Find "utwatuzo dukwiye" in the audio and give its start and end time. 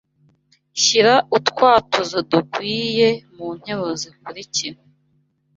1.37-3.07